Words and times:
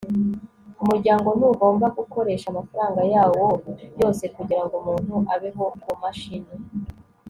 umuryango 0.83 1.29
ntugomba 1.37 1.85
gukoresha 1.97 2.45
amafaranga 2.49 3.01
yawo 3.13 3.45
yose 3.99 4.23
kugirango 4.35 4.73
umuntu 4.81 5.13
abeho 5.35 5.65
kumashini 5.83 6.53